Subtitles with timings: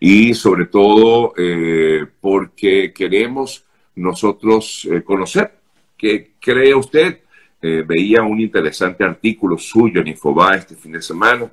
[0.00, 3.64] y sobre todo eh, porque queremos
[3.94, 5.52] nosotros eh, conocer
[5.96, 7.20] qué cree usted.
[7.62, 11.50] Eh, veía un interesante artículo suyo en Infobae este fin de semana,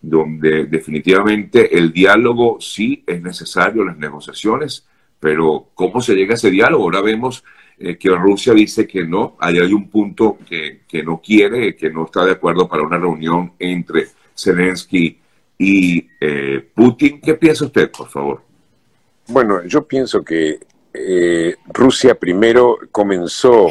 [0.00, 4.86] donde definitivamente el diálogo sí es necesario, las negociaciones,
[5.18, 6.84] pero ¿cómo se llega a ese diálogo?
[6.84, 7.42] Ahora vemos
[7.76, 12.04] que Rusia dice que no, ahí hay un punto que, que no quiere, que no
[12.04, 14.06] está de acuerdo para una reunión entre
[14.36, 15.18] Zelensky
[15.64, 17.22] y eh, Putin.
[17.22, 18.42] ¿Qué piensa usted, por favor?
[19.28, 20.60] Bueno, yo pienso que
[20.92, 23.68] eh, Rusia primero comenzó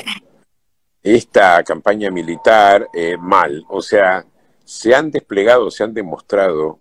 [1.04, 4.26] esta campaña militar eh, mal, o sea,
[4.64, 6.80] se han desplegado, se han demostrado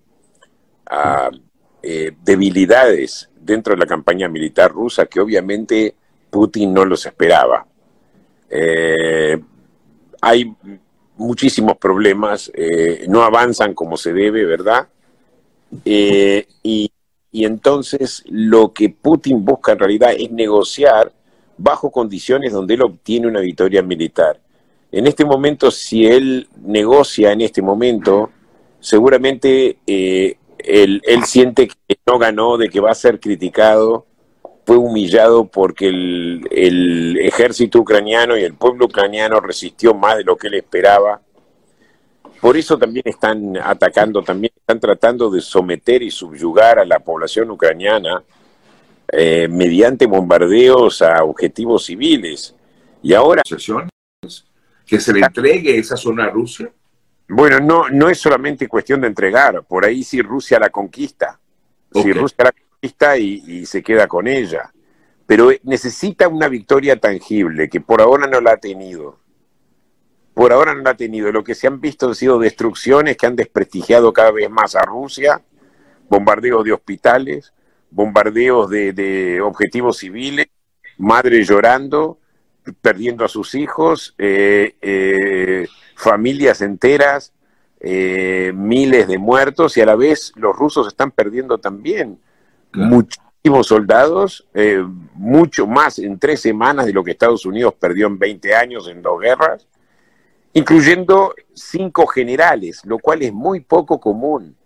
[0.87, 1.31] ah,
[1.83, 5.97] debilidades dentro de la campaña militar rusa que obviamente
[6.31, 7.67] Putin no los esperaba.
[10.21, 10.57] hay
[11.17, 14.89] muchísimos problemas, eh, no avanzan como se debe, ¿verdad?
[15.85, 16.91] Eh, y,
[17.33, 21.13] entonces lo que Putin busca en realidad es negociar
[21.57, 24.39] bajo condiciones donde él obtiene una victoria militar.
[24.91, 28.31] En este momento, si él negocia en este momento,
[28.81, 34.07] seguramente eh, él, él siente que no ganó, de que va a ser criticado,
[34.65, 40.49] fue humillado porque el, ejército ucraniano y el pueblo ucraniano resistió más de lo que
[40.49, 41.21] él esperaba.
[42.43, 47.49] Por eso también están atacando, también están tratando de someter y subyugar a la población
[47.53, 48.21] ucraniana
[49.13, 52.53] eh, mediante bombardeos a objetivos civiles.
[53.01, 53.43] Y ahora...
[54.85, 56.69] ¿Que se le entregue esa zona a Rusia?
[57.29, 61.39] Bueno, no, no es solamente cuestión de entregar, por ahí si Rusia la conquista.
[61.93, 64.73] Si Rusia la y, se queda con ella.
[65.27, 69.22] Pero necesita una victoria tangible, que por ahora no la ha tenido.
[70.35, 71.31] Por ahora no la ha tenido.
[71.31, 74.83] Lo que se han visto han sido destrucciones que han desprestigiado cada vez más a
[74.83, 75.43] Rusia,
[76.09, 77.53] bombardeos de hospitales,
[77.91, 80.47] bombardeos de, objetivos civiles,
[80.99, 82.19] madres llorando,
[82.81, 85.67] perdiendo a sus hijos, eh, eh,
[85.97, 87.33] familias enteras,
[87.81, 92.19] eh, miles de muertos y a la vez los rusos están perdiendo también
[92.73, 94.47] muchísimos soldados,
[95.15, 99.03] mucho más en tres semanas de lo que Estados Unidos perdió en 20 años en
[99.03, 99.67] dos guerras,
[100.55, 104.57] incluyendo cinco generales, lo cual es muy poco común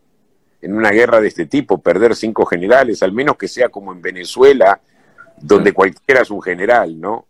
[0.60, 4.02] en una guerra de este tipo, perder cinco generales, al menos que sea como en
[4.02, 4.80] Venezuela,
[5.40, 7.26] donde cualquiera es un general, ¿no?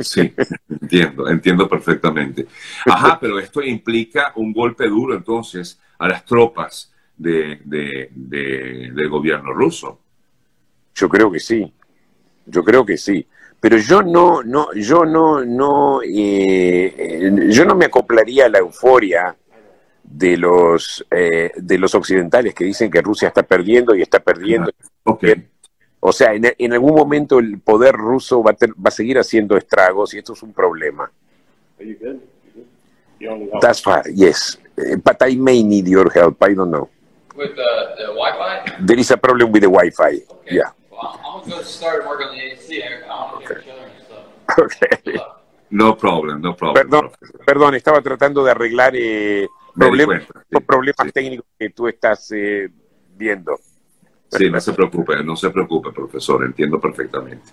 [0.00, 0.32] Sí,
[0.68, 2.46] entiendo, entiendo perfectamente.
[2.86, 10.00] Ajá, pero esto implica un golpe duro entonces a las tropas de, del gobierno ruso.
[10.94, 11.72] Yo creo que sí,
[12.46, 13.26] yo creo que sí.
[13.62, 19.36] Pero yo no, no, yo no, no, eh, yo no me acoplaría a la euforia
[20.02, 24.72] de los eh, de los occidentales que dicen que Rusia está perdiendo y está perdiendo.
[26.00, 30.12] O sea, en, algún momento el poder ruso va a, va a seguir haciendo estragos
[30.14, 31.08] y esto es un problema.
[33.60, 34.58] That's fine, yes.
[34.76, 36.42] Eh, but I may need your help.
[36.42, 36.90] I don't know.
[37.36, 38.84] With the, the Wi-Fi?
[38.84, 40.18] There is a problem with the Wi-Fi.
[40.50, 40.72] Yeah.
[45.70, 46.74] No problem, no problem.
[46.74, 47.10] Perdón,
[47.46, 50.24] perdón estaba tratando de arreglar eh, problemas,
[50.66, 52.68] problemas técnicos que tú estás eh,
[53.16, 53.56] viendo.
[54.30, 57.52] Sí, no se preocupe, no se preocupe, profesor, entiendo perfectamente.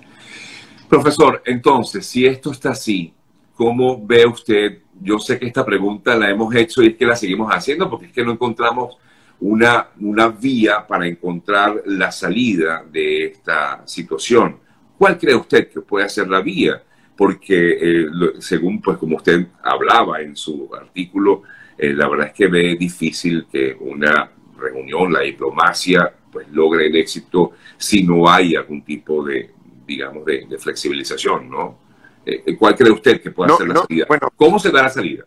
[0.89, 3.13] Profesor, entonces, si esto está así,
[3.53, 4.79] ¿cómo ve usted?
[4.99, 8.07] Yo sé que esta pregunta la hemos hecho y es que la seguimos haciendo porque
[8.07, 8.97] es que no encontramos
[9.39, 14.59] una, una vía para encontrar la salida de esta situación.
[14.97, 16.83] ¿Cuál cree usted que puede ser la vía?
[17.19, 18.07] Porque eh,
[18.39, 21.43] según, pues como usted hablaba en su artículo,
[21.77, 26.95] eh, la verdad es que ve difícil que una reunión, la diplomacia, pues logre el
[26.95, 29.51] éxito si no hay algún tipo de,
[29.85, 31.79] digamos, de, flexibilización, ¿no?
[32.25, 34.07] Eh, ¿Cuál cree usted que puede ser la salida?
[34.37, 35.25] ¿Cómo se da la salida?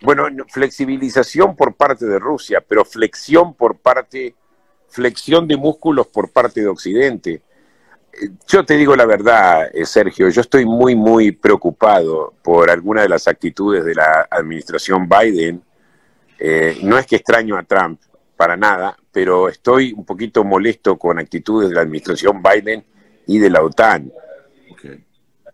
[0.00, 4.36] Bueno, flexibilización por parte de Rusia, pero flexión por parte,
[4.88, 7.42] flexión de músculos por parte de Occidente.
[8.46, 13.08] Yo te digo la verdad, eh, Sergio, yo estoy muy, muy preocupado por alguna de
[13.08, 15.62] las actitudes de la administración Biden.
[16.38, 18.00] Eh, no es que extraño a Trump,
[18.36, 22.84] para nada, pero estoy un poquito molesto con actitudes de la administración Biden
[23.26, 24.12] y de la OTAN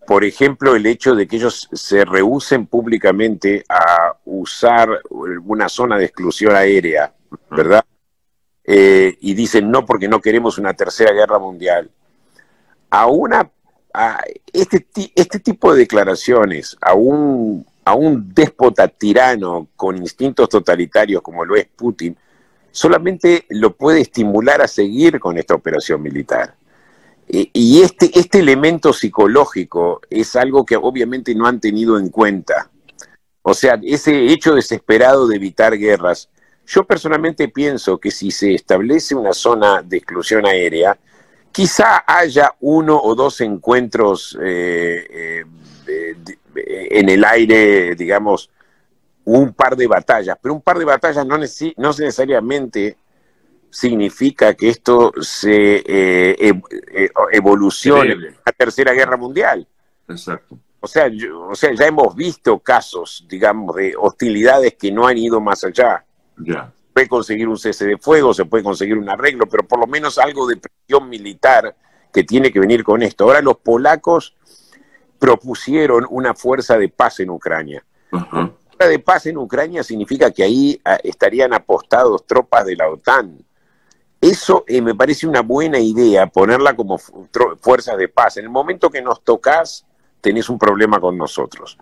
[0.07, 6.07] por ejemplo, el hecho de que ellos se rehúsen públicamente a usar una zona de
[6.07, 7.13] exclusión aérea,
[7.51, 7.85] ¿verdad?
[8.65, 11.91] Eh, y dicen no porque no queremos una tercera guerra mundial.
[12.95, 13.51] A una
[14.53, 21.45] este, este tipo de declaraciones a un, a un déspota tirano con instintos totalitarios como
[21.45, 22.17] lo es Putin,
[22.71, 26.55] solamente lo puede estimular a seguir con esta operación militar.
[27.27, 32.71] Y este, este elemento psicológico es algo que obviamente no han tenido en cuenta.
[33.43, 36.29] O sea, ese hecho desesperado de evitar guerras.
[36.67, 40.99] Yo personalmente pienso que si se establece una zona de exclusión aérea,
[41.55, 45.45] quizá haya uno o dos encuentros eh,
[45.87, 46.17] eh,
[46.57, 48.51] en el aire, digamos,
[49.25, 52.97] un par de batallas, pero un par de batallas no, no necesariamente
[53.71, 56.53] significa que esto se eh,
[57.31, 59.67] evolucione a la Tercera Guerra Mundial.
[60.09, 60.59] Exacto.
[60.81, 61.09] O sea,
[61.49, 66.05] o sea, ya hemos visto casos, digamos, de hostilidades que no han ido más allá.
[66.37, 66.73] Ya.
[66.95, 69.87] Se puede conseguir un cese de fuego, se puede conseguir un arreglo, pero por lo
[69.89, 71.75] menos algo de presión militar
[72.13, 73.25] que tiene que venir con esto.
[73.25, 74.37] Ahora los polacos
[75.19, 77.85] propusieron una fuerza de paz en Ucrania.
[78.13, 78.53] Ajá.
[78.69, 83.45] Fuerza de paz en Ucrania significa que ahí ah, estarían apostados tropas de la OTAN.
[84.21, 86.99] Eso eh, me parece una buena idea, ponerla como
[87.61, 88.37] fuerzas de paz.
[88.37, 89.85] En el momento que nos tocas,
[90.21, 91.77] tenés un problema con nosotros.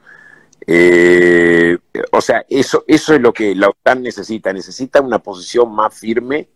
[0.66, 1.78] Eh,
[2.10, 4.52] o sea, eso, eso es lo que la OTAN necesita.
[4.52, 6.48] Necesita una posición más firme.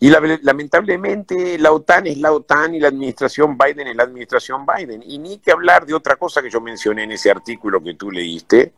[0.00, 5.00] Y lamentablemente la OTAN es la OTAN y la administración Biden es la administración Biden.
[5.06, 8.10] Y ni que hablar de otra cosa que yo mencioné en ese artículo que tú
[8.10, 8.72] leíste,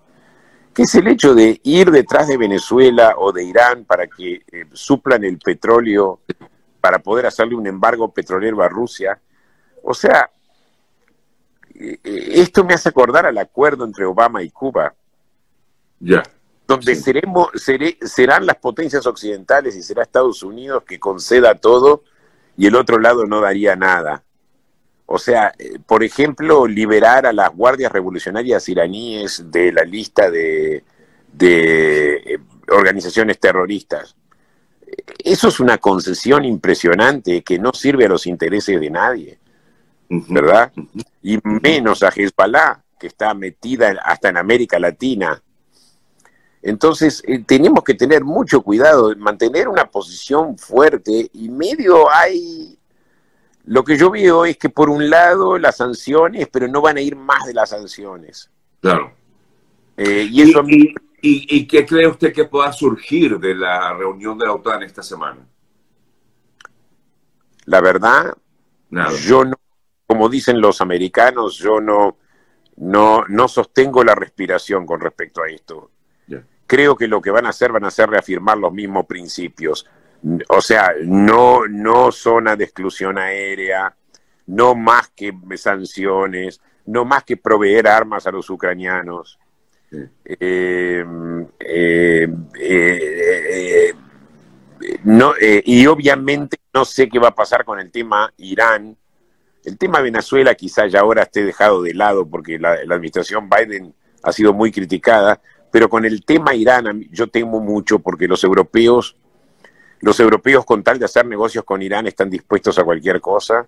[0.75, 4.67] que es el hecho de ir detrás de Venezuela o de Irán para que eh,
[4.75, 6.20] suplan el petróleo,
[6.82, 9.19] para poder hacerle un embargo petrolero a Rusia.
[9.82, 10.31] O sea,
[11.75, 14.94] esto me hace acordar al acuerdo entre Obama y Cuba.
[16.00, 16.23] Ya.
[16.67, 17.49] Donde seremos,
[18.03, 22.05] serán las potencias occidentales y será Estados Unidos que conceda todo
[22.56, 24.25] y el otro lado no daría nada.
[25.06, 30.82] O sea, eh, por ejemplo, liberar a las guardias revolucionarias iraníes de la lista de,
[31.41, 32.38] eh,
[32.70, 34.17] organizaciones terroristas.
[35.19, 39.38] Eso es una concesión impresionante que no sirve a los intereses de nadie,
[40.09, 40.73] ¿verdad?
[41.23, 45.43] Y menos a Hezbollah, que está metida hasta en América Latina.
[46.62, 52.79] Entonces, eh, tenemos que tener mucho cuidado, mantener una posición fuerte y medio hay
[53.67, 57.01] lo que yo veo es que por un lado las sanciones, pero no van a
[57.01, 58.51] ir más de las sanciones.
[58.81, 59.12] Claro.
[59.97, 64.53] Eh, y, eso y, qué cree usted que pueda surgir de la reunión de la
[64.53, 65.47] OTAN esta semana?
[67.65, 68.35] La verdad,
[69.25, 69.56] yo no,
[70.06, 72.19] como dicen los americanos, yo no,
[72.77, 75.91] no, no sostengo la respiración con respecto a esto.
[76.67, 79.87] Creo que lo que van a hacer van a ser reafirmar los mismos principios
[80.49, 83.95] o sea, no, no zona de exclusión aérea,
[84.47, 89.39] no más que sanciones, no más que proveer armas a los ucranianos.
[90.25, 91.05] Eh,
[91.61, 92.29] eh,
[92.59, 93.95] eh,
[95.05, 98.97] no, y obviamente no sé qué va a pasar con el tema Irán.
[99.64, 103.94] El tema Venezuela quizá ya ahora esté dejado de lado porque la, la administración Biden
[104.22, 105.40] ha sido muy criticada,
[105.70, 109.16] pero con el tema Irán yo temo mucho porque los europeos
[110.05, 113.66] los europeos con tal de hacer negocios con Irán están dispuestos a cualquier cosa.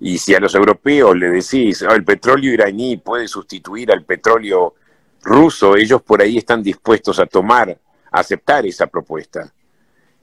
[0.00, 4.74] Y si a los europeos le decís, oh, el petróleo iraní puede sustituir al petróleo
[5.22, 9.50] ruso, ellos por ahí están dispuestos a tomar, a aceptar esa propuesta.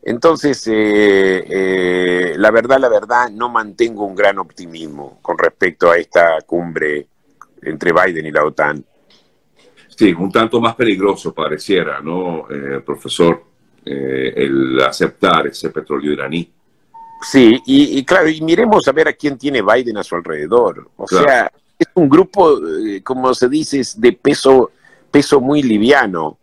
[0.01, 5.97] Entonces, eh, eh, la verdad, la verdad, no mantengo un gran optimismo con respecto a
[5.97, 7.07] esta cumbre
[7.61, 8.83] entre Biden y la OTAN.
[9.99, 13.43] Sí, un tanto más peligroso pareciera, ¿no, eh, profesor?
[13.85, 16.49] Eh, el aceptar ese petróleo iraní.
[17.21, 20.89] Sí, y, claro, y miremos a ver a quién tiene Biden a su alrededor.
[20.95, 24.71] O sea, es un grupo, eh, como se dice, de peso,
[25.11, 26.37] peso muy liviano.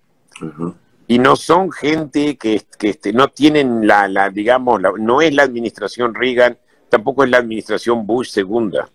[1.09, 5.45] Y no son gente que, que este, no tienen la, la digamos, no es la
[5.45, 6.59] administración Reagan,
[6.89, 8.89] tampoco es la administración Bush segunda.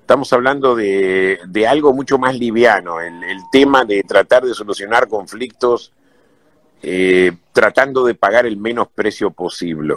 [0.00, 5.08] Estamos hablando de, de algo mucho más liviano, el, el tema de tratar de solucionar
[5.08, 5.92] conflictos
[6.82, 9.96] eh, tratando de pagar el menos precio posible.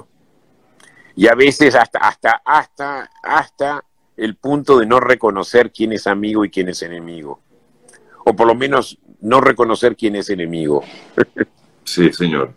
[1.16, 3.86] Y a veces hasta, hasta, hasta, hasta
[4.18, 7.40] el punto de no reconocer quién es amigo y quién es enemigo.
[8.26, 10.84] O por lo menos no reconocer quién es enemigo.
[11.84, 12.54] Sí, señor.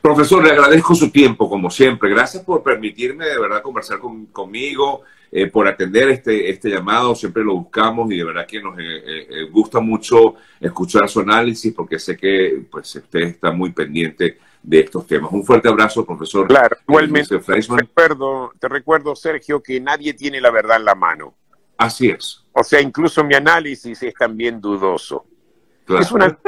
[0.00, 2.10] Profesor, le agradezco su tiempo, como siempre.
[2.10, 4.00] Gracias por permitirme de verdad conversar
[4.32, 7.14] conmigo, eh, por atender este, este llamado.
[7.14, 11.72] Siempre lo buscamos y de verdad que nos eh, eh, gusta mucho escuchar su análisis
[11.74, 15.30] porque sé que pues, usted está muy pendiente de estos temas.
[15.32, 16.48] Un fuerte abrazo, profesor.
[16.48, 17.38] Claro, igualmente.
[17.38, 21.34] Te recuerdo, te recuerdo, Sergio, que nadie tiene la verdad en la mano.
[21.76, 22.44] Así es.
[22.52, 25.26] O sea, incluso mi análisis es también dudoso.
[25.88, 26.38] Es una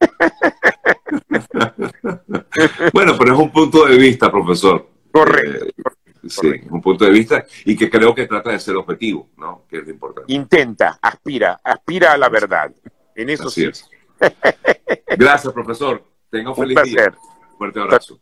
[2.92, 4.88] bueno, pero es un punto de vista, profesor.
[5.12, 5.66] Correcto.
[5.66, 9.64] Eh, sí, un punto de vista y que creo que trata de ser objetivo, ¿no?
[9.68, 10.32] Que es lo importante.
[10.32, 12.72] Intenta, aspira, aspira a la verdad.
[13.14, 13.68] En eso Así sí.
[13.68, 13.88] es.
[15.16, 16.04] Gracias, profesor.
[16.30, 16.94] Tenga un Un feliz día.
[17.04, 17.14] placer.
[17.58, 18.20] Fuerte abrazo.